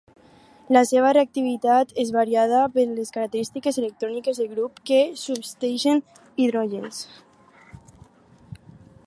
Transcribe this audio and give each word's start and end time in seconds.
La 0.75 0.81
seva 0.91 1.09
reactivitat 1.17 1.91
és 2.03 2.13
variada 2.15 2.61
per 2.77 2.85
les 2.93 3.13
característiques 3.17 3.77
electròniques 3.83 4.41
del 4.43 4.49
grup 4.55 4.83
que 4.93 4.99
substitueix 5.27 5.87
l'hidrogen. 5.93 6.99